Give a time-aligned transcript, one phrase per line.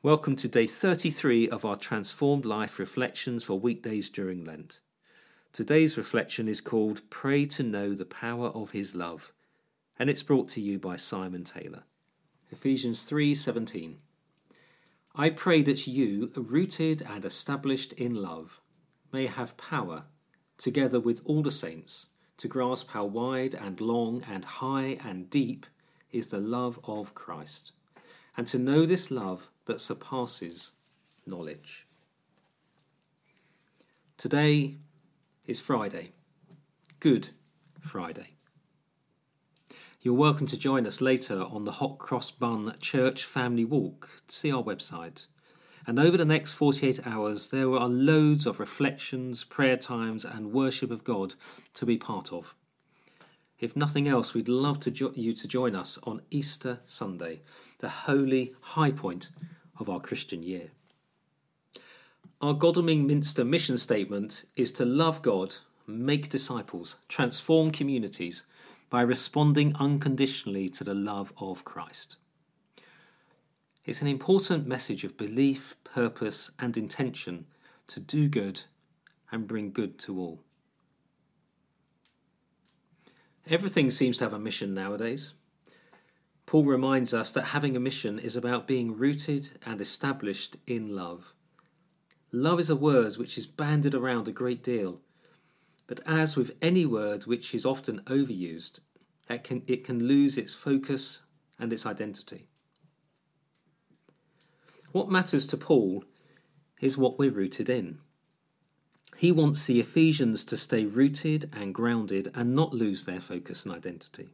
[0.00, 4.78] Welcome to day 33 of our Transformed Life Reflections for weekdays during Lent.
[5.52, 9.32] Today's reflection is called Pray to Know the Power of His Love,
[9.98, 11.82] and it's brought to you by Simon Taylor.
[12.52, 13.96] Ephesians 3:17.
[15.16, 18.60] I pray that you, rooted and established in love,
[19.12, 20.04] may have power,
[20.58, 22.06] together with all the saints,
[22.36, 25.66] to grasp how wide and long and high and deep
[26.12, 27.72] is the love of Christ,
[28.36, 30.72] and to know this love that surpasses
[31.26, 31.86] knowledge.
[34.16, 34.76] Today
[35.46, 36.12] is Friday,
[37.00, 37.28] Good
[37.78, 38.32] Friday.
[40.00, 44.08] You're welcome to join us later on the Hot Cross Bun Church Family Walk.
[44.28, 45.26] See our website.
[45.86, 50.90] And over the next 48 hours, there are loads of reflections, prayer times, and worship
[50.90, 51.34] of God
[51.74, 52.54] to be part of.
[53.60, 57.42] If nothing else, we'd love to jo- you to join us on Easter Sunday,
[57.80, 59.28] the holy high point
[59.78, 60.70] of our Christian year.
[62.40, 68.46] Our Godalming Minster mission statement is to love God, make disciples, transform communities
[68.90, 72.16] by responding unconditionally to the love of Christ.
[73.84, 77.46] It's an important message of belief, purpose, and intention
[77.88, 78.64] to do good
[79.32, 80.40] and bring good to all.
[83.48, 85.32] Everything seems to have a mission nowadays.
[86.48, 91.34] Paul reminds us that having a mission is about being rooted and established in love.
[92.32, 95.02] Love is a word which is banded around a great deal,
[95.86, 98.80] but as with any word which is often overused,
[99.28, 101.20] it can, it can lose its focus
[101.58, 102.48] and its identity.
[104.92, 106.02] What matters to Paul
[106.80, 107.98] is what we're rooted in.
[109.18, 113.74] He wants the Ephesians to stay rooted and grounded and not lose their focus and
[113.74, 114.30] identity.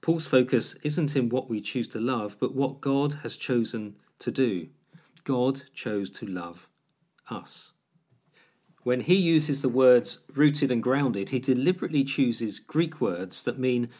[0.00, 4.30] Paul's focus isn't in what we choose to love, but what God has chosen to
[4.30, 4.68] do.
[5.24, 6.68] God chose to love
[7.28, 7.72] us.
[8.82, 13.90] When he uses the words rooted and grounded, he deliberately chooses Greek words that mean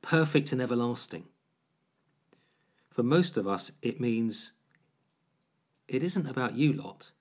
[0.00, 1.24] perfect and everlasting.
[2.90, 4.52] For most of us, it means
[5.88, 7.12] it isn't about you lot,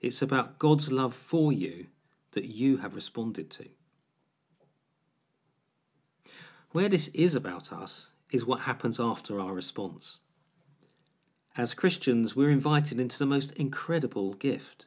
[0.00, 1.88] it's about God's love for you
[2.32, 3.68] that you have responded to.
[6.72, 10.18] Where this is about us is what happens after our response.
[11.56, 14.86] As Christians, we're invited into the most incredible gift.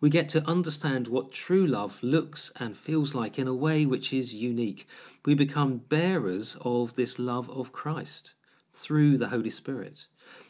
[0.00, 4.12] We get to understand what true love looks and feels like in a way which
[4.12, 4.86] is unique.
[5.26, 8.34] We become bearers of this love of Christ
[8.72, 10.06] through the Holy Spirit,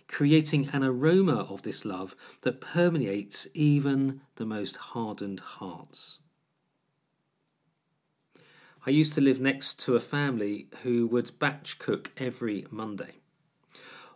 [0.09, 6.19] creating an aroma of this love that permeates even the most hardened hearts.
[8.87, 13.17] I used to live next to a family who would batch cook every Monday.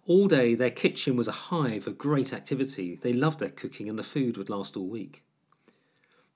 [0.07, 2.97] All day, their kitchen was a hive of great activity.
[2.97, 5.23] They loved their cooking, and the food would last all week.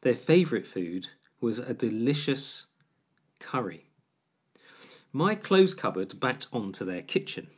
[0.02, 1.08] Their favourite food
[1.40, 2.66] was a delicious
[3.38, 3.86] curry.
[5.10, 7.48] My clothes cupboard backed onto their kitchen.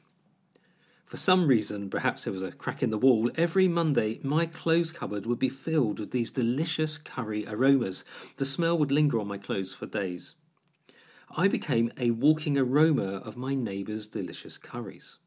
[1.04, 4.92] For some reason, perhaps there was a crack in the wall, every Monday my clothes
[4.92, 8.04] cupboard would be filled with these delicious curry aromas.
[8.36, 10.34] The smell would linger on my clothes for days.
[11.36, 15.18] I became a walking aroma of my neighbour's delicious curries.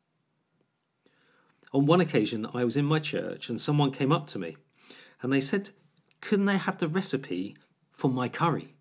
[1.72, 4.58] On one occasion, I was in my church and someone came up to me
[5.22, 5.70] and they said,
[6.20, 7.56] Couldn't they have the recipe
[7.94, 8.76] for my curry?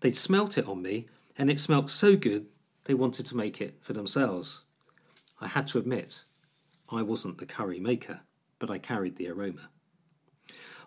[0.00, 1.06] They'd smelt it on me
[1.38, 2.46] and it smelt so good
[2.84, 4.62] they wanted to make it for themselves.
[5.40, 6.24] I had to admit,
[6.90, 8.22] I wasn't the curry maker,
[8.58, 9.70] but I carried the aroma.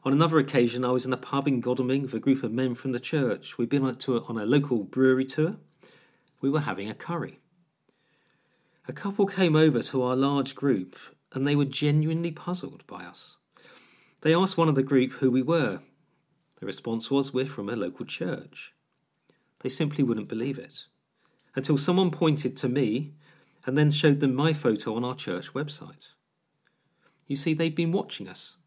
[0.03, 2.73] On another occasion, I was in a pub in Godalming with a group of men
[2.73, 3.59] from the church.
[3.59, 5.57] We'd been on a, on a local brewery tour.
[6.39, 7.39] We were having a curry.
[8.87, 10.97] A couple came over to our large group
[11.33, 13.37] and they were genuinely puzzled by us.
[14.21, 15.81] They asked one of the group who we were.
[16.59, 18.73] The response was, We're from a local church.
[19.59, 20.85] They simply wouldn't believe it
[21.55, 23.13] until someone pointed to me
[23.65, 26.13] and then showed them my photo on our church website.
[27.27, 28.57] You see, they'd been watching us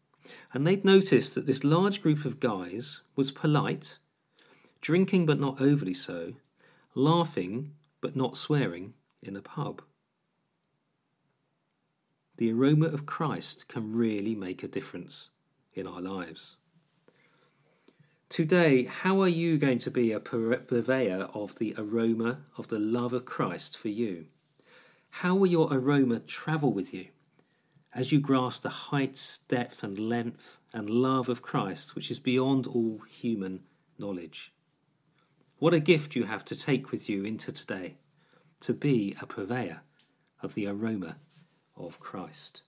[0.53, 3.97] and they'd noticed that this large group of guys was polite,
[4.81, 6.33] drinking but not overly so,
[6.93, 9.81] laughing but not swearing in a pub.
[12.37, 15.29] The aroma of Christ can really make a difference
[15.73, 16.57] in our lives.
[18.27, 23.13] Today, how are you going to be a purveyor of the aroma of the love
[23.13, 24.25] of Christ for you?
[25.09, 27.07] How will your aroma travel with you?
[27.95, 32.67] As you grasp the height, depth, and length and love of Christ, which is beyond
[32.67, 33.61] all human
[33.97, 34.53] knowledge.
[35.59, 37.95] What a gift you have to take with you into today,
[38.59, 39.81] to be a purveyor
[40.43, 41.15] of the aroma
[41.77, 42.63] of Christ.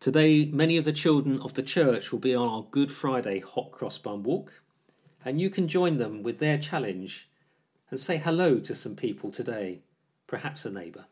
[0.00, 3.70] Today, many of the children of the church will be on our Good Friday hot
[3.70, 4.62] cross bun walk,
[5.26, 7.28] and you can join them with their challenge
[7.90, 9.82] and say hello to some people today,
[10.26, 11.04] perhaps a neighbour.